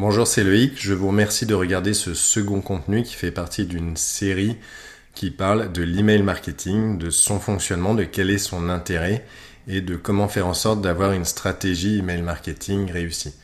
Bonjour, 0.00 0.28
c'est 0.28 0.44
Loïc. 0.44 0.74
Je 0.80 0.94
vous 0.94 1.08
remercie 1.08 1.44
de 1.44 1.56
regarder 1.56 1.92
ce 1.92 2.14
second 2.14 2.60
contenu 2.60 3.02
qui 3.02 3.14
fait 3.14 3.32
partie 3.32 3.66
d'une 3.66 3.96
série 3.96 4.56
qui 5.12 5.32
parle 5.32 5.72
de 5.72 5.82
l'email 5.82 6.22
marketing, 6.22 6.98
de 6.98 7.10
son 7.10 7.40
fonctionnement, 7.40 7.96
de 7.96 8.04
quel 8.04 8.30
est 8.30 8.38
son 8.38 8.68
intérêt 8.68 9.26
et 9.66 9.80
de 9.80 9.96
comment 9.96 10.28
faire 10.28 10.46
en 10.46 10.54
sorte 10.54 10.82
d'avoir 10.82 11.10
une 11.10 11.24
stratégie 11.24 11.98
email 11.98 12.22
marketing 12.22 12.92
réussie. 12.92 13.34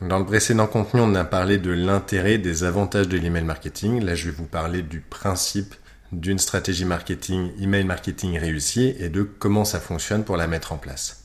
dans 0.00 0.20
le 0.20 0.24
précédent 0.24 0.68
contenu, 0.68 1.00
on 1.00 1.16
a 1.16 1.24
parlé 1.24 1.58
de 1.58 1.72
l'intérêt, 1.72 2.38
des 2.38 2.62
avantages 2.62 3.08
de 3.08 3.18
l'email 3.18 3.42
marketing. 3.42 4.00
Là, 4.04 4.14
je 4.14 4.26
vais 4.26 4.36
vous 4.36 4.46
parler 4.46 4.82
du 4.82 5.00
principe 5.00 5.74
d'une 6.12 6.38
stratégie 6.38 6.84
marketing, 6.84 7.50
email 7.60 7.82
marketing 7.82 8.38
réussie 8.38 8.94
et 9.00 9.08
de 9.08 9.24
comment 9.24 9.64
ça 9.64 9.80
fonctionne 9.80 10.22
pour 10.22 10.36
la 10.36 10.46
mettre 10.46 10.70
en 10.70 10.76
place. 10.76 11.24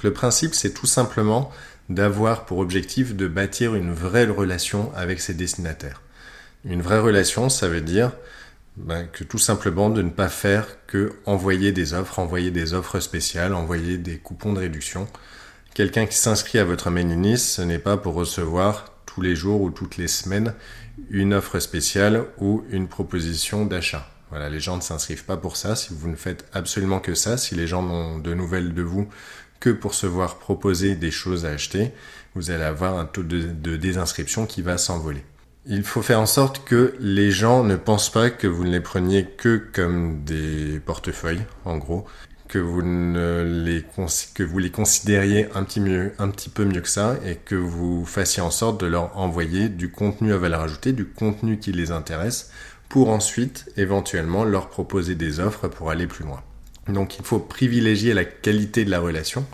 le 0.00 0.12
principe, 0.12 0.54
c'est 0.54 0.74
tout 0.74 0.86
simplement 0.86 1.50
d'avoir 1.88 2.44
pour 2.44 2.58
objectif 2.58 3.14
de 3.14 3.26
bâtir 3.26 3.74
une 3.74 3.92
vraie 3.92 4.26
relation 4.26 4.92
avec 4.94 5.20
ses 5.20 5.34
destinataires. 5.34 6.02
Une 6.64 6.82
vraie 6.82 6.98
relation, 6.98 7.48
ça 7.48 7.68
veut 7.68 7.80
dire 7.80 8.12
ben, 8.76 9.06
que 9.06 9.24
tout 9.24 9.38
simplement 9.38 9.90
de 9.90 10.02
ne 10.02 10.10
pas 10.10 10.28
faire 10.28 10.66
que 10.86 11.14
envoyer 11.26 11.72
des 11.72 11.94
offres, 11.94 12.18
envoyer 12.18 12.50
des 12.50 12.74
offres 12.74 13.00
spéciales, 13.00 13.54
envoyer 13.54 13.98
des 13.98 14.18
coupons 14.18 14.52
de 14.52 14.60
réduction. 14.60 15.08
Quelqu'un 15.74 16.06
qui 16.06 16.16
s'inscrit 16.16 16.58
à 16.58 16.64
votre 16.64 16.90
mailing 16.90 17.22
list, 17.22 17.46
ce 17.46 17.62
n'est 17.62 17.78
pas 17.78 17.96
pour 17.96 18.14
recevoir 18.14 18.92
tous 19.06 19.20
les 19.20 19.34
jours 19.34 19.62
ou 19.62 19.70
toutes 19.70 19.96
les 19.96 20.08
semaines 20.08 20.54
une 21.10 21.34
offre 21.34 21.58
spéciale 21.60 22.24
ou 22.38 22.64
une 22.70 22.88
proposition 22.88 23.64
d'achat. 23.64 24.08
Voilà, 24.30 24.50
les 24.50 24.60
gens 24.60 24.76
ne 24.76 24.82
s'inscrivent 24.82 25.24
pas 25.24 25.36
pour 25.36 25.56
ça. 25.56 25.74
Si 25.74 25.94
vous 25.94 26.08
ne 26.08 26.16
faites 26.16 26.44
absolument 26.52 27.00
que 27.00 27.14
ça, 27.14 27.38
si 27.38 27.54
les 27.54 27.66
gens 27.66 27.82
n'ont 27.82 28.18
de 28.18 28.34
nouvelles 28.34 28.74
de 28.74 28.82
vous 28.82 29.08
que 29.60 29.70
pour 29.70 29.94
se 29.94 30.06
voir 30.06 30.38
proposer 30.38 30.94
des 30.94 31.10
choses 31.10 31.44
à 31.44 31.50
acheter, 31.50 31.92
vous 32.34 32.50
allez 32.50 32.64
avoir 32.64 32.98
un 32.98 33.04
taux 33.04 33.22
de, 33.22 33.76
désinscription 33.76 34.46
qui 34.46 34.62
va 34.62 34.78
s'envoler. 34.78 35.24
Il 35.66 35.82
faut 35.82 36.02
faire 36.02 36.20
en 36.20 36.26
sorte 36.26 36.64
que 36.64 36.94
les 36.98 37.30
gens 37.30 37.62
ne 37.62 37.76
pensent 37.76 38.10
pas 38.10 38.30
que 38.30 38.46
vous 38.46 38.64
ne 38.64 38.70
les 38.70 38.80
preniez 38.80 39.26
que 39.26 39.56
comme 39.72 40.24
des 40.24 40.80
portefeuilles, 40.84 41.42
en 41.64 41.76
gros, 41.76 42.06
que 42.48 42.58
vous 42.58 42.80
ne 42.80 43.42
les 43.64 43.84
que 44.34 44.42
vous 44.42 44.58
les 44.58 44.70
considériez 44.70 45.48
un 45.54 45.64
petit 45.64 45.80
mieux, 45.80 46.12
un 46.18 46.30
petit 46.30 46.48
peu 46.48 46.64
mieux 46.64 46.80
que 46.80 46.88
ça, 46.88 47.16
et 47.26 47.36
que 47.36 47.54
vous 47.54 48.06
fassiez 48.06 48.42
en 48.42 48.50
sorte 48.50 48.80
de 48.80 48.86
leur 48.86 49.16
envoyer 49.18 49.68
du 49.68 49.90
contenu 49.90 50.32
à 50.32 50.38
valeur 50.38 50.62
ajoutée, 50.62 50.92
du 50.92 51.04
contenu 51.04 51.58
qui 51.58 51.72
les 51.72 51.90
intéresse, 51.90 52.50
pour 52.88 53.10
ensuite 53.10 53.70
éventuellement 53.76 54.44
leur 54.44 54.68
proposer 54.68 55.14
des 55.14 55.40
offres 55.40 55.68
pour 55.68 55.90
aller 55.90 56.06
plus 56.06 56.24
loin. 56.24 56.42
Donc 56.88 57.18
il 57.18 57.24
faut 57.24 57.38
privilégier 57.38 58.14
la 58.14 58.24
qualité 58.24 58.84
de 58.84 58.90
la 58.90 59.00
relation. 59.00 59.44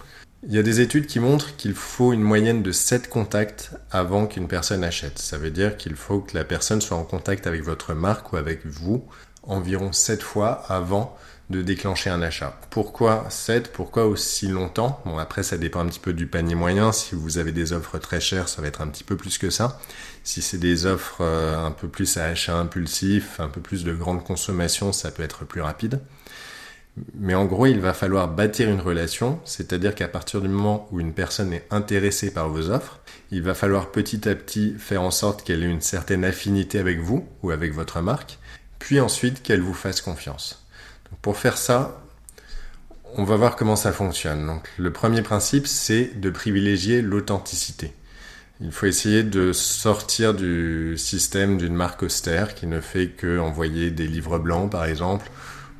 Il 0.46 0.54
y 0.54 0.58
a 0.58 0.62
des 0.62 0.80
études 0.80 1.06
qui 1.06 1.20
montrent 1.20 1.56
qu'il 1.56 1.74
faut 1.74 2.12
une 2.12 2.20
moyenne 2.20 2.62
de 2.62 2.70
7 2.70 3.08
contacts 3.08 3.70
avant 3.90 4.26
qu'une 4.26 4.46
personne 4.46 4.84
achète. 4.84 5.18
Ça 5.18 5.38
veut 5.38 5.50
dire 5.50 5.78
qu'il 5.78 5.94
faut 5.94 6.20
que 6.20 6.36
la 6.36 6.44
personne 6.44 6.82
soit 6.82 6.98
en 6.98 7.04
contact 7.04 7.46
avec 7.46 7.62
votre 7.62 7.94
marque 7.94 8.32
ou 8.32 8.36
avec 8.36 8.66
vous 8.66 9.04
environ 9.42 9.92
7 9.92 10.22
fois 10.22 10.64
avant 10.68 11.16
de 11.50 11.60
déclencher 11.62 12.10
un 12.10 12.22
achat. 12.22 12.58
Pourquoi 12.70 13.26
7 13.28 13.72
Pourquoi 13.72 14.06
aussi 14.06 14.48
longtemps? 14.48 15.00
Bon 15.04 15.18
après 15.18 15.42
ça 15.42 15.58
dépend 15.58 15.80
un 15.80 15.86
petit 15.86 15.98
peu 15.98 16.12
du 16.12 16.26
panier 16.26 16.54
moyen. 16.54 16.92
Si 16.92 17.14
vous 17.14 17.38
avez 17.38 17.52
des 17.52 17.72
offres 17.72 17.98
très 17.98 18.20
chères, 18.20 18.48
ça 18.48 18.62
va 18.62 18.68
être 18.68 18.80
un 18.80 18.88
petit 18.88 19.04
peu 19.04 19.16
plus 19.16 19.38
que 19.38 19.50
ça. 19.50 19.78
Si 20.24 20.40
c'est 20.40 20.58
des 20.58 20.86
offres 20.86 21.18
euh, 21.20 21.56
un 21.58 21.70
peu 21.70 21.88
plus 21.88 22.16
à 22.16 22.24
achat 22.24 22.56
impulsif, 22.56 23.40
un 23.40 23.48
peu 23.48 23.60
plus 23.60 23.84
de 23.84 23.92
grande 23.92 24.24
consommation, 24.24 24.92
ça 24.92 25.10
peut 25.10 25.22
être 25.22 25.44
plus 25.44 25.60
rapide. 25.60 26.00
Mais 27.14 27.34
en 27.34 27.44
gros, 27.44 27.66
il 27.66 27.80
va 27.80 27.92
falloir 27.92 28.28
bâtir 28.28 28.70
une 28.70 28.80
relation, 28.80 29.40
c'est-à-dire 29.44 29.94
qu'à 29.94 30.06
partir 30.06 30.40
du 30.40 30.48
moment 30.48 30.88
où 30.92 31.00
une 31.00 31.12
personne 31.12 31.52
est 31.52 31.66
intéressée 31.70 32.32
par 32.32 32.48
vos 32.48 32.70
offres, 32.70 33.00
il 33.32 33.42
va 33.42 33.54
falloir 33.54 33.90
petit 33.90 34.28
à 34.28 34.34
petit 34.34 34.74
faire 34.78 35.02
en 35.02 35.10
sorte 35.10 35.42
qu'elle 35.42 35.64
ait 35.64 35.70
une 35.70 35.80
certaine 35.80 36.24
affinité 36.24 36.78
avec 36.78 37.00
vous 37.00 37.26
ou 37.42 37.50
avec 37.50 37.72
votre 37.72 38.00
marque, 38.00 38.38
puis 38.78 39.00
ensuite 39.00 39.42
qu'elle 39.42 39.60
vous 39.60 39.74
fasse 39.74 40.00
confiance. 40.00 40.64
pour 41.22 41.36
faire 41.36 41.58
ça, 41.58 42.00
on 43.16 43.24
va 43.24 43.36
voir 43.36 43.56
comment 43.56 43.76
ça 43.76 43.92
fonctionne. 43.92 44.46
Donc, 44.46 44.68
le 44.78 44.92
premier 44.92 45.22
principe, 45.22 45.66
c'est 45.66 46.20
de 46.20 46.30
privilégier 46.30 47.00
l'authenticité. 47.02 47.92
Il 48.60 48.72
faut 48.72 48.86
essayer 48.86 49.22
de 49.22 49.52
sortir 49.52 50.34
du 50.34 50.96
système 50.96 51.58
d'une 51.58 51.74
marque 51.74 52.02
austère 52.02 52.54
qui 52.54 52.66
ne 52.66 52.80
fait 52.80 53.08
que 53.08 53.38
envoyer 53.38 53.90
des 53.90 54.06
livres 54.06 54.38
blancs, 54.38 54.70
par 54.70 54.84
exemple, 54.84 55.30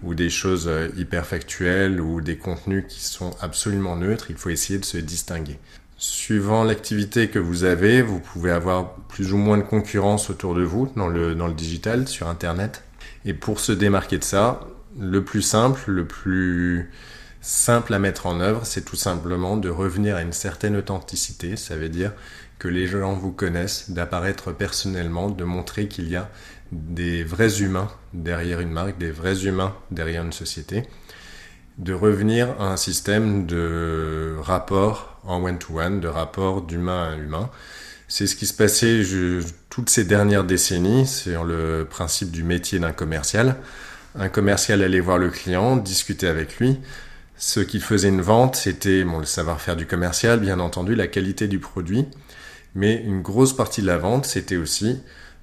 ou 0.05 0.15
des 0.15 0.31
choses 0.31 0.69
euh, 0.69 0.89
hyper 0.97 1.27
factuelles 1.27 2.01
ou 2.01 2.21
des 2.21 2.37
contenus 2.37 2.85
qui 2.89 3.03
sont 3.03 3.35
absolument 3.41 3.97
neutres, 3.97 4.27
il 4.31 4.37
faut 4.37 4.51
essayer 4.51 4.79
de 4.79 4.85
se 4.85 4.99
distinguer. 4.99 5.59
Suivant 5.97 6.65
l'activité 6.65 7.29
que 7.29 7.39
vous 7.39 7.65
avez, 7.65 8.03
vous 8.03 8.21
pouvez 8.21 8.51
avoir 8.51 8.95
plus 9.09 9.33
ou 9.33 9.39
moins 9.39 9.57
de 9.57 9.63
concurrence 9.63 10.29
autour 10.29 10.55
de 10.55 10.63
vous 10.63 10.93
dans 10.97 11.09
le, 11.09 11.35
dans 11.35 11.47
le 11.47 11.55
digital, 11.55 12.07
sur 12.09 12.29
Internet. 12.29 12.83
Et 13.25 13.33
pour 13.33 13.61
se 13.61 13.73
démarquer 13.73 14.19
de 14.19 14.25
ça, 14.25 14.61
le 14.99 15.25
plus 15.25 15.43
simple, 15.43 15.91
le 15.91 16.07
plus 16.07 16.91
simple 17.41 17.95
à 17.95 17.99
mettre 17.99 18.27
en 18.27 18.41
œuvre, 18.41 18.67
c'est 18.67 18.85
tout 18.85 18.97
simplement 18.97 19.57
de 19.57 19.69
revenir 19.69 20.17
à 20.17 20.23
une 20.23 20.33
certaine 20.33 20.77
authenticité. 20.77 21.57
Ça 21.57 21.77
veut 21.77 21.89
dire 21.89 22.13
que 22.59 22.69
les 22.69 22.87
gens 22.87 23.15
vous 23.15 23.33
connaissent, 23.33 23.91
d'apparaître 23.91 24.53
personnellement, 24.53 25.31
de 25.31 25.45
montrer 25.45 25.89
qu'il 25.89 26.09
y 26.09 26.17
a 26.17 26.31
des 26.75 27.25
vrais 27.25 27.63
humains 27.63 27.89
derrière 28.13 28.61
une 28.61 28.71
marque, 28.71 28.99
des 28.99 29.11
vrais 29.11 29.47
humains 29.47 29.75
derrière 29.91 30.23
une 30.23 30.33
société, 30.33 30.83
de 31.79 31.93
revenir 31.93 32.61
à 32.61 32.73
un 32.73 32.77
système 32.77 33.47
de 33.47 34.37
rapport 34.41 35.21
en 35.25 35.43
one-to-one, 35.43 36.01
de 36.01 36.09
rapport 36.09 36.63
d'humain 36.63 37.13
à 37.13 37.17
humain. 37.17 37.51
C'est 38.09 38.27
ce 38.27 38.37
qui 38.37 38.47
se 38.47 38.55
passait 38.55 39.03
toutes 39.71 39.89
ces 39.89 40.05
dernières 40.05 40.45
décennies, 40.45 41.07
c'est 41.07 41.35
le 41.43 41.87
principe 41.89 42.31
du 42.31 42.45
métier 42.45 42.79
d'un 42.79 42.93
commercial. 42.93 43.57
Un 44.17 44.29
commercial 44.29 44.83
allait 44.83 45.01
voir 45.01 45.19
le 45.19 45.31
client, 45.31 45.77
discuter 45.77 46.29
avec 46.29 46.59
lui. 46.59 46.79
Ce 47.37 47.61
qui 47.61 47.81
faisait 47.81 48.09
une 48.09 48.21
vente, 48.21 48.55
c'était 48.55 49.03
bon, 49.03 49.19
le 49.19 49.25
savoir-faire 49.25 49.75
du 49.75 49.87
commercial, 49.87 50.39
bien 50.39 50.61
entendu, 50.61 50.95
la 50.95 51.09
qualité 51.09 51.49
du 51.49 51.59
produit. 51.59 52.07
Mais 52.77 53.03
une 53.03 53.23
grosse 53.23 53.57
partie 53.57 53.83
de 53.83 53.87
la 53.87 53.99
vente, 53.99 54.27
c'était 54.27 54.57
aussi 54.57 55.01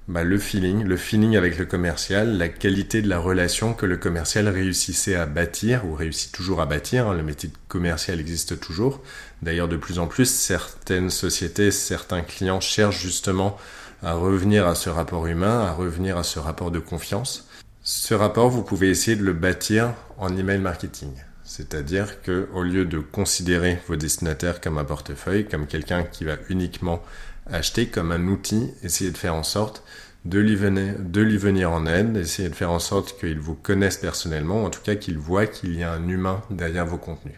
bah, 0.08 0.24
le 0.24 0.36
feeling, 0.36 0.82
le 0.82 0.96
feeling 0.96 1.36
avec 1.36 1.58
le 1.58 1.64
commercial, 1.64 2.36
la 2.36 2.48
qualité 2.48 3.02
de 3.02 3.08
la 3.08 3.18
relation 3.18 3.72
que 3.72 3.86
le 3.86 3.96
commercial 3.96 4.48
réussissait 4.48 5.14
à 5.14 5.26
bâtir 5.26 5.86
ou 5.86 5.94
réussit 5.94 6.32
toujours 6.32 6.60
à 6.60 6.66
bâtir. 6.66 7.08
Hein. 7.08 7.14
le 7.14 7.22
métier 7.22 7.48
de 7.48 7.54
commercial 7.68 8.18
existe 8.18 8.58
toujours. 8.58 9.00
D'ailleurs, 9.42 9.68
de 9.68 9.76
plus 9.76 10.00
en 10.00 10.08
plus, 10.08 10.26
certaines 10.26 11.10
sociétés, 11.10 11.70
certains 11.70 12.22
clients 12.22 12.60
cherchent 12.60 13.00
justement 13.00 13.56
à 14.02 14.14
revenir 14.14 14.66
à 14.66 14.74
ce 14.74 14.90
rapport 14.90 15.26
humain, 15.28 15.60
à 15.60 15.72
revenir 15.72 16.18
à 16.18 16.24
ce 16.24 16.40
rapport 16.40 16.72
de 16.72 16.80
confiance. 16.80 17.48
Ce 17.84 18.14
rapport, 18.14 18.50
vous 18.50 18.62
pouvez 18.62 18.90
essayer 18.90 19.16
de 19.16 19.24
le 19.24 19.32
bâtir 19.32 19.94
en 20.18 20.36
email 20.36 20.58
marketing. 20.58 21.12
C'est-à-dire 21.54 22.22
que 22.22 22.48
au 22.54 22.62
lieu 22.62 22.86
de 22.86 22.98
considérer 22.98 23.78
vos 23.86 23.96
destinataires 23.96 24.58
comme 24.58 24.78
un 24.78 24.84
portefeuille, 24.84 25.46
comme 25.46 25.66
quelqu'un 25.66 26.02
qui 26.02 26.24
va 26.24 26.36
uniquement 26.48 27.02
acheter 27.44 27.88
comme 27.88 28.10
un 28.10 28.26
outil, 28.28 28.70
essayer 28.82 29.10
de 29.10 29.18
faire 29.18 29.34
en 29.34 29.42
sorte 29.42 29.84
de 30.24 30.38
lui, 30.38 30.56
venir, 30.56 31.70
en 31.70 31.84
aide, 31.84 32.16
essayer 32.16 32.48
de 32.48 32.54
faire 32.54 32.70
en 32.70 32.78
sorte 32.78 33.20
qu'il 33.20 33.38
vous 33.38 33.54
connaisse 33.54 33.98
personnellement, 33.98 34.62
ou 34.62 34.66
en 34.66 34.70
tout 34.70 34.80
cas 34.80 34.94
qu'il 34.94 35.18
voit 35.18 35.46
qu'il 35.46 35.76
y 35.76 35.82
a 35.82 35.92
un 35.92 36.08
humain 36.08 36.40
derrière 36.48 36.86
vos 36.86 36.96
contenus. 36.96 37.36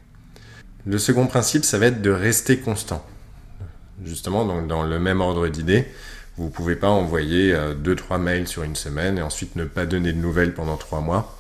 Le 0.87 0.99
second 0.99 1.27
principe, 1.27 1.65
ça 1.65 1.79
va 1.79 1.87
être 1.87 2.01
de 2.01 2.11
rester 2.11 2.61
constant. 2.61 3.05
Justement, 4.05 4.45
donc 4.45 4.69
dans 4.69 4.85
le 4.85 5.01
même 5.01 5.23
ordre 5.23 5.49
d'idées, 5.49 5.89
vous 6.37 6.45
ne 6.45 6.51
pouvez 6.51 6.77
pas 6.77 6.89
envoyer 6.89 7.53
2-3 7.53 7.57
euh, 8.13 8.19
mails 8.19 8.47
sur 8.47 8.63
une 8.63 8.77
semaine 8.77 9.19
et 9.19 9.23
ensuite 9.23 9.57
ne 9.57 9.65
pas 9.65 9.87
donner 9.87 10.13
de 10.13 10.19
nouvelles 10.19 10.55
pendant 10.55 10.77
3 10.77 11.01
mois, 11.01 11.37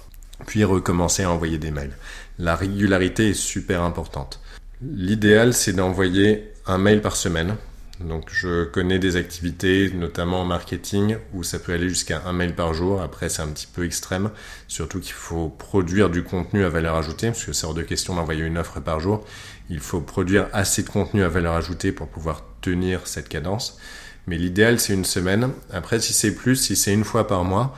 puis 0.46 0.64
recommencer 0.64 1.22
à 1.22 1.30
envoyer 1.30 1.58
des 1.58 1.70
mails. 1.70 1.96
La 2.38 2.56
régularité 2.56 3.30
est 3.30 3.34
super 3.34 3.82
importante. 3.82 4.40
L'idéal, 4.82 5.54
c'est 5.54 5.72
d'envoyer 5.72 6.52
un 6.66 6.78
mail 6.78 7.00
par 7.00 7.16
semaine, 7.16 7.56
donc 8.00 8.24
je 8.32 8.64
connais 8.64 8.98
des 8.98 9.16
activités, 9.16 9.90
notamment 9.94 10.40
en 10.40 10.44
marketing, 10.44 11.16
où 11.32 11.44
ça 11.44 11.58
peut 11.58 11.72
aller 11.72 11.88
jusqu'à 11.88 12.22
un 12.26 12.32
mail 12.32 12.54
par 12.54 12.74
jour. 12.74 13.00
Après, 13.00 13.28
c'est 13.28 13.42
un 13.42 13.48
petit 13.48 13.68
peu 13.72 13.84
extrême, 13.84 14.30
surtout 14.66 14.98
qu'il 14.98 15.12
faut 15.12 15.48
produire 15.48 16.10
du 16.10 16.24
contenu 16.24 16.64
à 16.64 16.68
valeur 16.68 16.96
ajoutée, 16.96 17.28
parce 17.28 17.44
que 17.44 17.52
c'est 17.52 17.66
hors 17.66 17.74
de 17.74 17.82
question 17.82 18.16
d'envoyer 18.16 18.42
une 18.42 18.58
offre 18.58 18.80
par 18.80 18.98
jour. 18.98 19.24
Il 19.70 19.80
faut 19.80 20.00
produire 20.00 20.48
assez 20.52 20.82
de 20.82 20.88
contenu 20.88 21.22
à 21.22 21.28
valeur 21.28 21.54
ajoutée 21.54 21.92
pour 21.92 22.08
pouvoir 22.08 22.42
tenir 22.60 23.06
cette 23.06 23.28
cadence. 23.28 23.78
Mais 24.26 24.36
l'idéal, 24.38 24.80
c'est 24.80 24.94
une 24.94 25.04
semaine. 25.04 25.50
Après, 25.72 26.00
si 26.00 26.12
c'est 26.12 26.34
plus, 26.34 26.56
si 26.56 26.76
c'est 26.76 26.92
une 26.92 27.04
fois 27.04 27.26
par 27.26 27.44
mois, 27.44 27.76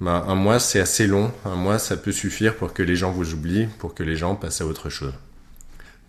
ben, 0.00 0.24
un 0.26 0.34
mois, 0.34 0.58
c'est 0.58 0.80
assez 0.80 1.06
long. 1.06 1.32
Un 1.44 1.56
mois, 1.56 1.78
ça 1.78 1.96
peut 1.96 2.12
suffire 2.12 2.56
pour 2.56 2.74
que 2.74 2.82
les 2.82 2.96
gens 2.96 3.12
vous 3.12 3.32
oublient, 3.32 3.68
pour 3.78 3.94
que 3.94 4.02
les 4.02 4.16
gens 4.16 4.34
passent 4.34 4.60
à 4.60 4.66
autre 4.66 4.90
chose. 4.90 5.14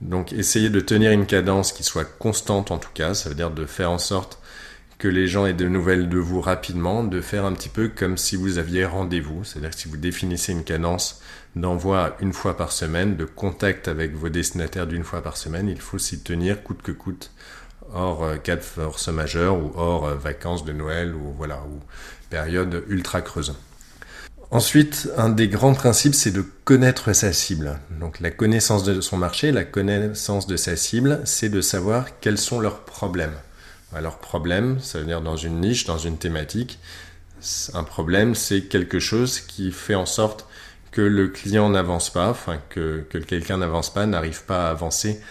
Donc 0.01 0.31
essayez 0.31 0.69
de 0.69 0.79
tenir 0.79 1.11
une 1.11 1.25
cadence 1.25 1.71
qui 1.71 1.83
soit 1.83 2.05
constante 2.05 2.71
en 2.71 2.77
tout 2.77 2.91
cas, 2.93 3.13
ça 3.13 3.29
veut 3.29 3.35
dire 3.35 3.49
de 3.51 3.65
faire 3.65 3.89
en 3.91 3.97
sorte 3.97 4.39
que 4.99 5.07
les 5.07 5.27
gens 5.27 5.45
aient 5.45 5.53
de 5.53 5.67
nouvelles 5.67 6.09
de 6.09 6.17
vous 6.17 6.41
rapidement, 6.41 7.03
de 7.03 7.21
faire 7.21 7.45
un 7.45 7.53
petit 7.53 7.69
peu 7.69 7.87
comme 7.87 8.17
si 8.17 8.35
vous 8.35 8.57
aviez 8.57 8.85
rendez-vous, 8.85 9.43
c'est-à-dire 9.43 9.71
que 9.71 9.75
si 9.75 9.87
vous 9.87 9.97
définissez 9.97 10.51
une 10.51 10.63
cadence 10.63 11.21
d'envoi 11.55 12.15
une 12.19 12.33
fois 12.33 12.57
par 12.57 12.71
semaine, 12.71 13.15
de 13.15 13.25
contact 13.25 13.87
avec 13.87 14.15
vos 14.15 14.29
destinataires 14.29 14.87
d'une 14.87 15.03
fois 15.03 15.21
par 15.21 15.37
semaine, 15.37 15.67
il 15.67 15.79
faut 15.79 15.99
s'y 15.99 16.21
tenir 16.21 16.63
coûte 16.63 16.81
que 16.81 16.91
coûte 16.91 17.31
hors 17.93 18.23
euh, 18.23 18.37
cas 18.37 18.55
de 18.55 18.61
force 18.61 19.07
majeure 19.07 19.57
ou 19.57 19.71
hors 19.75 20.05
euh, 20.05 20.15
vacances 20.15 20.65
de 20.65 20.73
Noël 20.73 21.15
ou 21.15 21.33
voilà 21.37 21.61
ou 21.69 21.79
période 22.29 22.83
ultra 22.87 23.21
creuse. 23.21 23.55
Ensuite, 24.49 25.09
un 25.17 25.29
des 25.29 25.49
grands 25.49 25.73
principes, 25.73 26.15
c'est 26.15 26.31
de 26.31 26.45
connaître 26.63 27.11
sa 27.11 27.33
cible. 27.33 27.79
Donc 27.99 28.21
la 28.21 28.31
connaissance 28.31 28.83
de 28.83 29.01
son 29.01 29.17
marché, 29.17 29.51
la 29.51 29.65
connaissance 29.65 30.47
de 30.47 30.55
sa 30.55 30.77
cible, 30.77 31.21
c'est 31.25 31.49
de 31.49 31.59
savoir 31.59 32.19
quels 32.21 32.37
sont 32.37 32.61
leurs 32.61 32.79
problèmes. 32.79 33.35
Leurs 33.99 34.19
problèmes, 34.19 34.79
ça 34.79 34.99
veut 34.99 35.05
dire 35.05 35.21
dans 35.21 35.35
une 35.35 35.59
niche, 35.59 35.85
dans 35.85 35.97
une 35.97 36.17
thématique, 36.17 36.79
un 37.73 37.83
problème, 37.83 38.35
c'est 38.35 38.61
quelque 38.63 38.99
chose 38.99 39.39
qui 39.39 39.71
fait 39.71 39.95
en 39.95 40.05
sorte 40.05 40.47
que 40.91 41.01
le 41.01 41.27
client 41.27 41.69
n'avance 41.69 42.09
pas, 42.09 42.29
enfin 42.29 42.59
que, 42.69 43.05
que 43.09 43.17
quelqu'un 43.17 43.57
n'avance 43.57 43.93
pas, 43.93 44.05
n'arrive 44.05 44.43
pas 44.45 44.67
à 44.67 44.71
avancer 44.71 45.21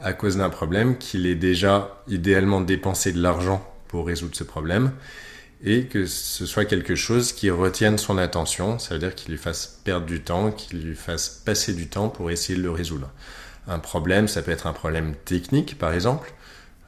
à 0.00 0.12
cause 0.12 0.36
d'un 0.36 0.50
problème, 0.50 0.98
qu'il 0.98 1.26
ait 1.26 1.34
déjà 1.34 2.02
idéalement 2.08 2.60
dépensé 2.60 3.12
de 3.12 3.22
l'argent 3.22 3.64
pour 3.88 4.06
résoudre 4.06 4.34
ce 4.34 4.44
problème, 4.44 4.92
et 5.64 5.86
que 5.86 6.04
ce 6.04 6.44
soit 6.44 6.66
quelque 6.66 6.94
chose 6.94 7.32
qui 7.32 7.50
retienne 7.50 7.96
son 7.96 8.18
attention, 8.18 8.78
ça 8.78 8.94
veut 8.94 9.00
dire 9.00 9.14
qu'il 9.14 9.30
lui 9.30 9.38
fasse 9.38 9.80
perdre 9.82 10.04
du 10.04 10.20
temps, 10.20 10.52
qu'il 10.52 10.82
lui 10.82 10.94
fasse 10.94 11.28
passer 11.30 11.72
du 11.72 11.88
temps 11.88 12.10
pour 12.10 12.30
essayer 12.30 12.58
de 12.58 12.62
le 12.62 12.70
résoudre. 12.70 13.10
Un 13.66 13.78
problème, 13.78 14.28
ça 14.28 14.42
peut 14.42 14.50
être 14.50 14.66
un 14.66 14.74
problème 14.74 15.14
technique, 15.24 15.78
par 15.78 15.94
exemple. 15.94 16.34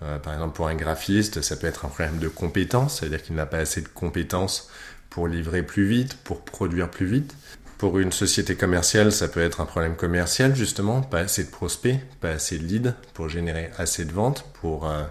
Euh, 0.02 0.18
par 0.18 0.34
exemple, 0.34 0.54
pour 0.54 0.68
un 0.68 0.74
graphiste, 0.74 1.40
ça 1.40 1.56
peut 1.56 1.66
être 1.66 1.86
un 1.86 1.88
problème 1.88 2.18
de 2.18 2.28
compétence, 2.28 2.98
c'est-à-dire 2.98 3.22
qu'il 3.22 3.34
n'a 3.34 3.46
pas 3.46 3.56
assez 3.56 3.80
de 3.80 3.88
compétences 3.88 4.70
pour 5.08 5.26
livrer 5.26 5.62
plus 5.62 5.86
vite, 5.86 6.18
pour 6.22 6.44
produire 6.44 6.90
plus 6.90 7.06
vite. 7.06 7.34
Pour 7.78 7.98
une 7.98 8.12
société 8.12 8.56
commerciale, 8.56 9.10
ça 9.10 9.28
peut 9.28 9.40
être 9.40 9.62
un 9.62 9.66
problème 9.66 9.96
commercial, 9.96 10.54
justement, 10.54 11.00
pas 11.00 11.20
assez 11.20 11.44
de 11.44 11.50
prospects, 11.50 11.98
pas 12.20 12.30
assez 12.30 12.58
de 12.58 12.64
leads 12.64 12.94
pour 13.14 13.30
générer 13.30 13.70
assez 13.78 14.04
de 14.04 14.12
ventes, 14.12 14.44
pour 14.60 14.86
euh, 14.86 15.04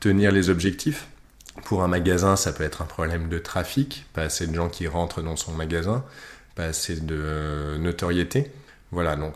tenir 0.00 0.32
les 0.32 0.48
objectifs. 0.48 1.08
Pour 1.64 1.82
un 1.82 1.88
magasin, 1.88 2.36
ça 2.36 2.52
peut 2.52 2.64
être 2.64 2.82
un 2.82 2.86
problème 2.86 3.28
de 3.28 3.38
trafic, 3.38 4.06
pas 4.14 4.22
assez 4.22 4.46
de 4.46 4.54
gens 4.54 4.68
qui 4.68 4.86
rentrent 4.86 5.22
dans 5.22 5.36
son 5.36 5.52
magasin, 5.52 6.04
pas 6.54 6.64
assez 6.64 6.96
de 6.96 7.14
euh, 7.14 7.78
notoriété. 7.78 8.50
Voilà, 8.90 9.16
donc 9.16 9.34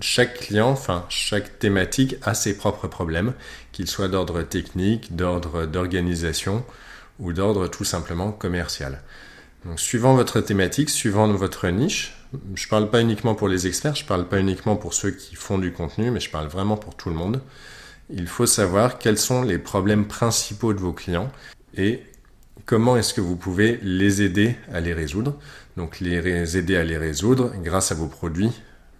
chaque 0.00 0.38
client, 0.38 0.70
enfin 0.70 1.04
chaque 1.08 1.58
thématique 1.58 2.16
a 2.22 2.34
ses 2.34 2.56
propres 2.56 2.88
problèmes, 2.88 3.34
qu'ils 3.72 3.88
soient 3.88 4.08
d'ordre 4.08 4.42
technique, 4.42 5.16
d'ordre 5.16 5.66
d'organisation 5.66 6.64
ou 7.18 7.32
d'ordre 7.32 7.68
tout 7.68 7.84
simplement 7.84 8.32
commercial. 8.32 9.02
Donc 9.64 9.80
suivant 9.80 10.14
votre 10.14 10.40
thématique, 10.40 10.90
suivant 10.90 11.26
votre 11.32 11.68
niche, 11.68 12.14
je 12.54 12.66
ne 12.66 12.70
parle 12.70 12.90
pas 12.90 13.00
uniquement 13.00 13.34
pour 13.34 13.48
les 13.48 13.66
experts, 13.66 13.94
je 13.94 14.04
ne 14.04 14.08
parle 14.08 14.28
pas 14.28 14.38
uniquement 14.38 14.76
pour 14.76 14.94
ceux 14.94 15.10
qui 15.10 15.34
font 15.34 15.58
du 15.58 15.72
contenu, 15.72 16.10
mais 16.10 16.20
je 16.20 16.30
parle 16.30 16.46
vraiment 16.46 16.76
pour 16.76 16.94
tout 16.94 17.08
le 17.08 17.14
monde. 17.14 17.40
Il 18.10 18.26
faut 18.26 18.46
savoir 18.46 18.98
quels 18.98 19.18
sont 19.18 19.42
les 19.42 19.58
problèmes 19.58 20.06
principaux 20.06 20.72
de 20.72 20.80
vos 20.80 20.92
clients 20.92 21.30
et 21.78 22.02
comment 22.66 22.96
est-ce 22.96 23.14
que 23.14 23.22
vous 23.22 23.36
pouvez 23.36 23.78
les 23.82 24.20
aider 24.20 24.56
à 24.72 24.80
les 24.80 24.92
résoudre? 24.92 25.38
Donc 25.76 26.00
les 26.00 26.58
aider 26.58 26.76
à 26.76 26.84
les 26.84 26.98
résoudre 26.98 27.52
grâce 27.62 27.92
à 27.92 27.94
vos 27.94 28.08
produits, 28.08 28.50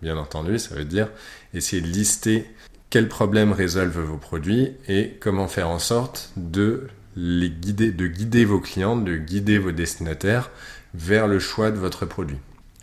bien 0.01 0.17
entendu, 0.17 0.59
ça 0.59 0.75
veut 0.75 0.85
dire 0.85 1.09
essayer 1.53 1.83
de 1.83 1.89
lister 1.89 2.47
quels 2.89 3.09
problèmes 3.09 3.53
résolvent 3.53 4.01
vos 4.01 4.17
produits 4.17 4.71
et 4.89 5.17
comment 5.21 5.49
faire 5.49 5.69
en 5.69 5.79
sorte 5.79 6.31
de 6.37 6.87
les 7.17 7.51
guider, 7.51 7.91
de 7.91 8.07
guider 8.07 8.45
vos 8.45 8.61
clients, 8.61 8.97
de 8.97 9.17
guider 9.17 9.59
vos 9.59 9.73
destinataires 9.73 10.51
vers 10.95 11.27
le 11.27 11.39
choix 11.39 11.71
de 11.71 11.79
votre 11.79 12.07
produit. 12.07 12.39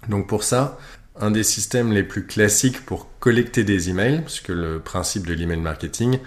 Donc 0.09 0.27
pour 0.27 0.43
ça, 0.43 0.77
un 1.19 1.31
des 1.31 1.43
systèmes 1.43 1.93
les 1.93 2.03
plus 2.03 2.25
classiques 2.25 2.85
pour 2.85 3.07
collecter 3.19 3.63
des 3.63 3.89
emails, 3.89 4.21
puisque 4.21 4.49
le 4.49 4.79
principe 4.79 5.25
de 5.25 5.33
l'email 5.33 5.61
marketing, 5.61 6.19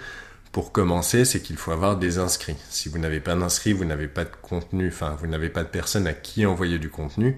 pour 0.51 0.71
commencer, 0.71 1.25
c'est 1.25 1.41
qu'il 1.41 1.57
faut 1.57 1.71
avoir 1.71 1.97
des 1.97 2.17
inscrits. 2.17 2.55
Si 2.69 2.89
vous 2.89 2.97
n'avez 2.97 3.19
pas 3.19 3.35
d'inscrits, 3.35 3.73
vous 3.73 3.85
n'avez 3.85 4.07
pas 4.07 4.23
de 4.23 4.31
contenu, 4.41 4.87
enfin, 4.87 5.15
vous 5.19 5.27
n'avez 5.27 5.49
pas 5.49 5.63
de 5.63 5.69
personne 5.69 6.07
à 6.07 6.13
qui 6.13 6.45
envoyer 6.45 6.79
du 6.79 6.89
contenu 6.89 7.37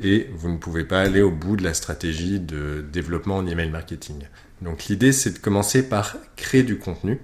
et 0.00 0.30
vous 0.32 0.48
ne 0.48 0.56
pouvez 0.56 0.84
pas 0.84 1.00
aller 1.00 1.20
au 1.20 1.30
bout 1.30 1.56
de 1.56 1.64
la 1.64 1.74
stratégie 1.74 2.40
de 2.40 2.84
développement 2.92 3.36
en 3.36 3.46
email 3.46 3.70
marketing. 3.70 4.22
Donc 4.62 4.86
l'idée, 4.86 5.12
c'est 5.12 5.32
de 5.32 5.38
commencer 5.38 5.88
par 5.88 6.16
créer 6.36 6.62
du 6.62 6.78
contenu. 6.78 7.20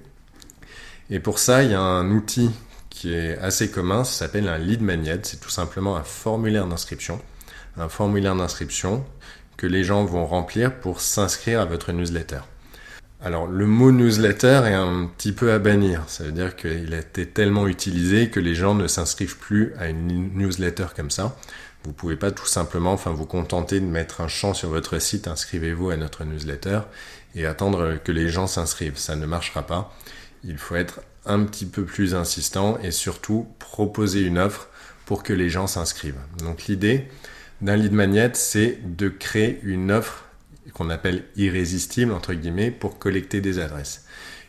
Et 1.10 1.20
pour 1.20 1.38
ça, 1.38 1.62
il 1.62 1.70
y 1.70 1.74
a 1.74 1.80
un 1.80 2.10
outil 2.10 2.50
qui 2.90 3.14
est 3.14 3.38
assez 3.38 3.70
commun, 3.70 4.04
ça 4.04 4.26
s'appelle 4.26 4.48
un 4.48 4.58
lead 4.58 4.82
magnet. 4.82 5.20
C'est 5.22 5.40
tout 5.40 5.50
simplement 5.50 5.96
un 5.96 6.04
formulaire 6.04 6.66
d'inscription 6.66 7.20
un 7.76 7.88
formulaire 7.88 8.36
d'inscription 8.36 9.04
que 9.56 9.66
les 9.66 9.84
gens 9.84 10.04
vont 10.04 10.26
remplir 10.26 10.80
pour 10.80 11.00
s'inscrire 11.00 11.60
à 11.60 11.64
votre 11.64 11.92
newsletter. 11.92 12.40
Alors 13.22 13.46
le 13.46 13.66
mot 13.66 13.92
newsletter 13.92 14.62
est 14.64 14.74
un 14.74 15.06
petit 15.06 15.32
peu 15.32 15.52
à 15.52 15.58
bannir, 15.58 16.04
ça 16.06 16.24
veut 16.24 16.32
dire 16.32 16.56
qu'il 16.56 16.94
a 16.94 16.98
été 16.98 17.26
tellement 17.26 17.66
utilisé 17.68 18.30
que 18.30 18.40
les 18.40 18.54
gens 18.54 18.74
ne 18.74 18.86
s'inscrivent 18.86 19.36
plus 19.36 19.74
à 19.78 19.88
une 19.88 20.32
newsletter 20.34 20.86
comme 20.96 21.10
ça. 21.10 21.36
Vous 21.84 21.92
pouvez 21.92 22.16
pas 22.16 22.30
tout 22.30 22.46
simplement 22.46 22.92
enfin 22.92 23.10
vous 23.10 23.26
contenter 23.26 23.78
de 23.80 23.84
mettre 23.84 24.22
un 24.22 24.28
champ 24.28 24.54
sur 24.54 24.70
votre 24.70 24.98
site 24.98 25.28
inscrivez-vous 25.28 25.90
à 25.90 25.98
notre 25.98 26.24
newsletter 26.24 26.80
et 27.34 27.44
attendre 27.44 27.98
que 28.02 28.10
les 28.10 28.30
gens 28.30 28.46
s'inscrivent, 28.46 28.96
ça 28.96 29.16
ne 29.16 29.26
marchera 29.26 29.66
pas. 29.66 29.94
Il 30.42 30.56
faut 30.56 30.76
être 30.76 31.02
un 31.26 31.44
petit 31.44 31.66
peu 31.66 31.84
plus 31.84 32.14
insistant 32.14 32.78
et 32.82 32.90
surtout 32.90 33.46
proposer 33.58 34.22
une 34.22 34.38
offre 34.38 34.68
pour 35.04 35.22
que 35.22 35.34
les 35.34 35.50
gens 35.50 35.66
s'inscrivent. 35.66 36.20
Donc 36.38 36.64
l'idée 36.68 37.08
d'un 37.60 37.76
lead 37.76 37.92
magnet, 37.92 38.30
c'est 38.32 38.78
de 38.82 39.10
créer 39.10 39.60
une 39.62 39.92
offre 39.92 40.24
qu'on 40.72 40.90
appelle 40.90 41.24
irrésistible, 41.36 42.12
entre 42.12 42.34
guillemets, 42.34 42.70
pour 42.70 42.98
collecter 42.98 43.40
des 43.40 43.58
adresses. 43.58 44.04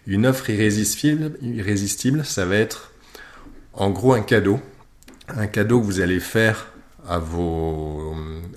Une 0.07 0.25
offre 0.25 0.49
irrésistible, 0.49 2.25
ça 2.25 2.45
va 2.45 2.55
être 2.55 2.91
en 3.73 3.89
gros 3.89 4.13
un 4.13 4.21
cadeau. 4.21 4.59
Un 5.29 5.47
cadeau 5.47 5.79
que 5.79 5.85
vous 5.85 6.01
allez 6.01 6.19
faire 6.19 6.67
à 7.07 7.19
vos, 7.19 8.15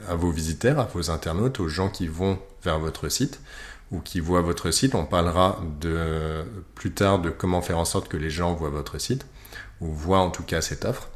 à 0.08 0.14
vos 0.14 0.30
visiteurs, 0.30 0.78
à 0.78 0.84
vos 0.84 1.10
internautes, 1.10 1.60
aux 1.60 1.68
gens 1.68 1.88
qui 1.88 2.08
vont 2.08 2.38
vers 2.62 2.78
votre 2.78 3.08
site 3.08 3.40
ou 3.90 4.00
qui 4.00 4.20
voient 4.20 4.40
votre 4.40 4.70
site. 4.70 4.94
On 4.94 5.04
parlera 5.04 5.62
de, 5.80 6.44
plus 6.74 6.92
tard 6.92 7.20
de 7.20 7.30
comment 7.30 7.62
faire 7.62 7.78
en 7.78 7.84
sorte 7.84 8.08
que 8.08 8.16
les 8.16 8.30
gens 8.30 8.54
voient 8.54 8.70
votre 8.70 8.98
site 8.98 9.26
ou 9.80 9.92
voient 9.92 10.20
en 10.20 10.30
tout 10.30 10.42
cas 10.42 10.62
cette 10.62 10.84
offre 10.84 11.08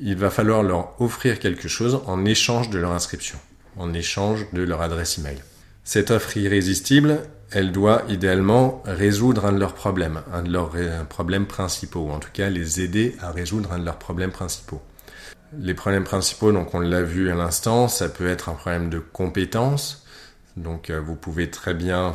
il 0.00 0.16
va 0.16 0.30
falloir 0.30 0.62
leur 0.62 1.00
offrir 1.00 1.38
quelque 1.38 1.68
chose 1.68 2.00
en 2.06 2.24
échange 2.24 2.70
de 2.70 2.78
leur 2.78 2.92
inscription, 2.92 3.38
en 3.76 3.92
échange 3.94 4.46
de 4.52 4.62
leur 4.62 4.82
adresse 4.82 5.18
email. 5.18 5.38
Cette 5.84 6.10
offre 6.10 6.36
irrésistible, 6.38 7.20
elle 7.50 7.70
doit 7.70 8.02
idéalement 8.08 8.82
résoudre 8.86 9.44
un 9.44 9.52
de 9.52 9.58
leurs 9.58 9.74
problèmes, 9.74 10.22
un 10.32 10.42
de 10.42 10.50
leurs 10.50 10.72
problèmes 11.08 11.46
principaux, 11.46 12.00
ou 12.00 12.10
en 12.10 12.18
tout 12.18 12.30
cas 12.32 12.48
les 12.48 12.80
aider 12.80 13.14
à 13.20 13.30
résoudre 13.30 13.72
un 13.72 13.78
de 13.78 13.84
leurs 13.84 13.98
problèmes 13.98 14.32
principaux. 14.32 14.80
Les 15.58 15.74
problèmes 15.74 16.04
principaux, 16.04 16.52
donc 16.52 16.74
on 16.74 16.80
l'a 16.80 17.02
vu 17.02 17.30
à 17.30 17.34
l'instant, 17.34 17.86
ça 17.86 18.08
peut 18.08 18.26
être 18.26 18.48
un 18.48 18.54
problème 18.54 18.88
de 18.88 18.98
compétence. 18.98 20.04
Donc 20.56 20.88
euh, 20.88 21.00
vous 21.00 21.16
pouvez 21.16 21.50
très 21.50 21.74
bien 21.74 22.14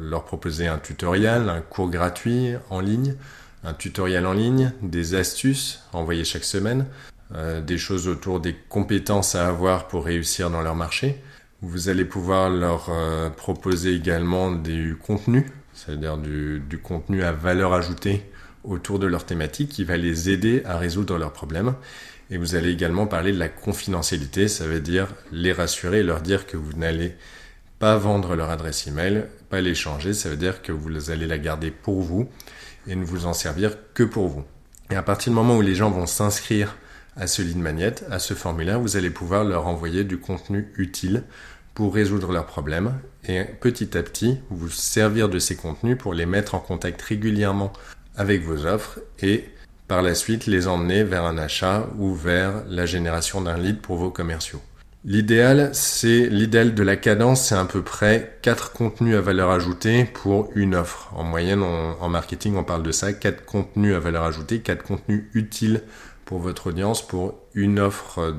leur 0.00 0.24
proposer 0.24 0.66
un 0.66 0.78
tutoriel, 0.78 1.48
un 1.48 1.60
cours 1.62 1.88
gratuit 1.88 2.54
en 2.68 2.80
ligne, 2.80 3.14
un 3.64 3.72
tutoriel 3.72 4.26
en 4.26 4.34
ligne, 4.34 4.72
des 4.82 5.14
astuces 5.14 5.82
envoyées 5.92 6.24
chaque 6.24 6.44
semaine, 6.44 6.86
euh, 7.34 7.60
des 7.60 7.78
choses 7.78 8.08
autour 8.08 8.40
des 8.40 8.54
compétences 8.68 9.34
à 9.34 9.48
avoir 9.48 9.88
pour 9.88 10.04
réussir 10.04 10.50
dans 10.50 10.62
leur 10.62 10.74
marché. 10.74 11.22
Vous 11.62 11.88
allez 11.88 12.04
pouvoir 12.04 12.48
leur 12.48 12.88
euh, 12.88 13.28
proposer 13.28 13.94
également 13.94 14.50
des 14.50 14.94
contenus, 15.06 15.44
c'est-à-dire 15.74 16.16
du, 16.16 16.60
du, 16.60 16.78
contenu 16.78 17.22
à 17.22 17.32
valeur 17.32 17.74
ajoutée 17.74 18.24
autour 18.64 18.98
de 18.98 19.06
leur 19.06 19.26
thématique 19.26 19.70
qui 19.70 19.84
va 19.84 19.96
les 19.96 20.30
aider 20.30 20.62
à 20.64 20.78
résoudre 20.78 21.18
leurs 21.18 21.32
problèmes. 21.32 21.74
Et 22.30 22.38
vous 22.38 22.54
allez 22.54 22.70
également 22.70 23.06
parler 23.06 23.32
de 23.32 23.38
la 23.38 23.48
confidentialité, 23.48 24.48
ça 24.48 24.66
veut 24.66 24.80
dire 24.80 25.08
les 25.32 25.52
rassurer, 25.52 26.02
leur 26.02 26.20
dire 26.20 26.46
que 26.46 26.56
vous 26.56 26.72
n'allez 26.74 27.14
pas 27.78 27.96
vendre 27.96 28.36
leur 28.36 28.50
adresse 28.50 28.86
email, 28.86 29.24
pas 29.48 29.60
l'échanger, 29.60 30.14
ça 30.14 30.28
veut 30.28 30.36
dire 30.36 30.62
que 30.62 30.70
vous 30.70 31.10
allez 31.10 31.26
la 31.26 31.38
garder 31.38 31.70
pour 31.70 32.00
vous 32.02 32.28
et 32.86 32.94
ne 32.94 33.04
vous 33.04 33.26
en 33.26 33.32
servir 33.32 33.76
que 33.94 34.02
pour 34.02 34.28
vous. 34.28 34.44
Et 34.90 34.96
à 34.96 35.02
partir 35.02 35.32
du 35.32 35.34
moment 35.36 35.56
où 35.56 35.62
les 35.62 35.74
gens 35.74 35.90
vont 35.90 36.06
s'inscrire 36.06 36.76
à 37.16 37.26
ce 37.26 37.42
lead 37.42 37.58
magnet, 37.58 37.94
à 38.10 38.18
ce 38.18 38.34
formulaire, 38.34 38.80
vous 38.80 38.96
allez 38.96 39.10
pouvoir 39.10 39.44
leur 39.44 39.66
envoyer 39.66 40.04
du 40.04 40.18
contenu 40.18 40.72
utile 40.76 41.24
pour 41.74 41.94
résoudre 41.94 42.32
leurs 42.32 42.46
problèmes 42.46 42.94
et 43.28 43.44
petit 43.60 43.96
à 43.96 44.02
petit 44.02 44.38
vous 44.50 44.68
servir 44.68 45.28
de 45.28 45.38
ces 45.38 45.56
contenus 45.56 45.96
pour 45.98 46.14
les 46.14 46.26
mettre 46.26 46.54
en 46.54 46.60
contact 46.60 47.00
régulièrement 47.02 47.72
avec 48.16 48.42
vos 48.42 48.66
offres 48.66 49.00
et 49.22 49.44
par 49.88 50.02
la 50.02 50.14
suite 50.14 50.46
les 50.46 50.68
emmener 50.68 51.04
vers 51.04 51.24
un 51.24 51.38
achat 51.38 51.88
ou 51.98 52.14
vers 52.14 52.64
la 52.68 52.86
génération 52.86 53.40
d'un 53.40 53.58
lead 53.58 53.80
pour 53.80 53.96
vos 53.96 54.10
commerciaux. 54.10 54.60
L'idéal, 55.04 55.70
c'est 55.72 56.26
l'idéal 56.26 56.74
de 56.74 56.82
la 56.82 56.94
cadence, 56.96 57.46
c'est 57.46 57.54
à 57.54 57.64
peu 57.64 57.80
près 57.80 58.38
quatre 58.42 58.72
contenus 58.72 59.16
à 59.16 59.22
valeur 59.22 59.50
ajoutée 59.50 60.04
pour 60.04 60.50
une 60.54 60.74
offre. 60.74 61.10
En 61.16 61.24
moyenne, 61.24 61.62
en 61.62 62.08
marketing, 62.10 62.54
on 62.56 62.64
parle 62.64 62.82
de 62.82 62.92
ça, 62.92 63.14
quatre 63.14 63.46
contenus 63.46 63.94
à 63.94 63.98
valeur 63.98 64.24
ajoutée, 64.24 64.60
quatre 64.60 64.82
contenus 64.82 65.24
utiles 65.32 65.80
pour 66.30 66.38
votre 66.38 66.68
audience 66.68 67.04
pour 67.04 67.34
une 67.54 67.80
offre 67.80 68.30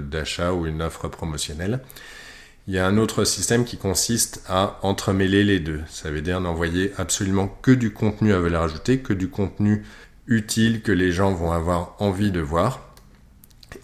d'achat 0.00 0.52
ou 0.52 0.66
une 0.66 0.82
offre 0.82 1.06
promotionnelle. 1.06 1.78
Il 2.66 2.74
y 2.74 2.78
a 2.80 2.84
un 2.88 2.98
autre 2.98 3.22
système 3.22 3.64
qui 3.64 3.76
consiste 3.76 4.42
à 4.48 4.80
entremêler 4.82 5.44
les 5.44 5.60
deux. 5.60 5.80
Ça 5.88 6.10
veut 6.10 6.22
dire 6.22 6.40
n'envoyer 6.40 6.90
absolument 6.98 7.46
que 7.62 7.70
du 7.70 7.92
contenu 7.92 8.32
à 8.32 8.40
valeur 8.40 8.64
ajoutée, 8.64 8.98
que 8.98 9.12
du 9.12 9.28
contenu 9.28 9.84
utile 10.26 10.82
que 10.82 10.90
les 10.90 11.12
gens 11.12 11.32
vont 11.34 11.52
avoir 11.52 11.94
envie 12.00 12.32
de 12.32 12.40
voir 12.40 12.80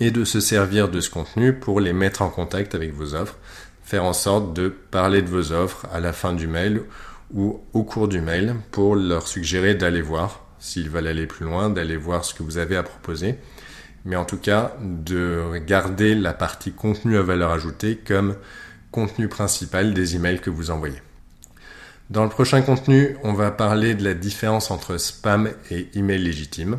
et 0.00 0.10
de 0.10 0.24
se 0.24 0.40
servir 0.40 0.88
de 0.88 0.98
ce 0.98 1.10
contenu 1.10 1.52
pour 1.52 1.78
les 1.78 1.92
mettre 1.92 2.22
en 2.22 2.30
contact 2.30 2.74
avec 2.74 2.92
vos 2.92 3.14
offres, 3.14 3.36
faire 3.84 4.02
en 4.02 4.12
sorte 4.12 4.54
de 4.54 4.70
parler 4.70 5.22
de 5.22 5.28
vos 5.28 5.52
offres 5.52 5.86
à 5.92 6.00
la 6.00 6.12
fin 6.12 6.32
du 6.32 6.48
mail 6.48 6.82
ou 7.32 7.60
au 7.74 7.84
cours 7.84 8.08
du 8.08 8.20
mail 8.20 8.56
pour 8.72 8.96
leur 8.96 9.28
suggérer 9.28 9.76
d'aller 9.76 10.02
voir, 10.02 10.41
s'ils 10.62 10.88
veulent 10.88 11.08
aller 11.08 11.26
plus 11.26 11.44
loin, 11.44 11.68
d'aller 11.68 11.96
voir 11.96 12.24
ce 12.24 12.32
que 12.32 12.44
vous 12.44 12.56
avez 12.56 12.76
à 12.76 12.84
proposer, 12.84 13.34
mais 14.04 14.16
en 14.16 14.24
tout 14.24 14.38
cas 14.38 14.76
de 14.80 15.58
garder 15.66 16.14
la 16.14 16.32
partie 16.32 16.72
contenu 16.72 17.18
à 17.18 17.22
valeur 17.22 17.50
ajoutée 17.50 17.96
comme 17.96 18.36
contenu 18.92 19.26
principal 19.26 19.92
des 19.92 20.14
emails 20.14 20.40
que 20.40 20.50
vous 20.50 20.70
envoyez. 20.70 21.02
Dans 22.10 22.22
le 22.22 22.30
prochain 22.30 22.62
contenu, 22.62 23.16
on 23.24 23.32
va 23.32 23.50
parler 23.50 23.94
de 23.94 24.04
la 24.04 24.14
différence 24.14 24.70
entre 24.70 24.98
spam 24.98 25.50
et 25.70 25.88
email 25.94 26.22
légitime. 26.22 26.78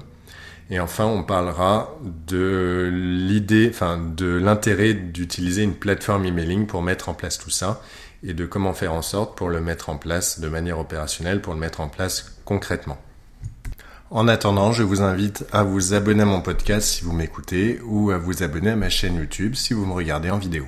Et 0.70 0.80
enfin, 0.80 1.06
on 1.06 1.24
parlera 1.24 1.94
de 2.28 2.90
l'idée, 2.94 3.68
enfin, 3.70 3.98
de 3.98 4.28
l'intérêt 4.28 4.94
d'utiliser 4.94 5.64
une 5.64 5.76
plateforme 5.76 6.26
emailing 6.26 6.68
pour 6.68 6.82
mettre 6.82 7.10
en 7.10 7.14
place 7.14 7.38
tout 7.38 7.50
ça 7.50 7.82
et 8.24 8.34
de 8.34 8.46
comment 8.46 8.74
faire 8.74 8.94
en 8.94 9.02
sorte 9.02 9.38
pour 9.38 9.50
le 9.50 9.60
mettre 9.60 9.90
en 9.90 9.98
place 9.98 10.40
de 10.40 10.48
manière 10.48 10.80
opérationnelle, 10.80 11.42
pour 11.42 11.54
le 11.54 11.60
mettre 11.60 11.82
en 11.82 11.90
place 11.90 12.38
concrètement. 12.46 12.98
En 14.16 14.28
attendant, 14.28 14.72
je 14.72 14.84
vous 14.84 15.02
invite 15.02 15.44
à 15.52 15.64
vous 15.64 15.96
abonner 15.96 16.22
à 16.22 16.26
mon 16.26 16.40
podcast 16.40 16.88
si 16.88 17.04
vous 17.04 17.14
m'écoutez 17.14 17.80
ou 17.84 18.12
à 18.12 18.20
vous 18.20 18.44
abonner 18.44 18.70
à 18.70 18.76
ma 18.76 18.88
chaîne 18.88 19.16
YouTube 19.16 19.56
si 19.56 19.74
vous 19.74 19.88
me 19.88 19.94
regardez 19.94 20.30
en 20.30 20.38
vidéo. 20.38 20.66